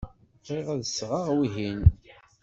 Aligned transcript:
Bɣiɣ 0.45 0.67
ad 0.73 0.79
d-sɣeɣ 0.83 1.27
wihin. 1.35 1.81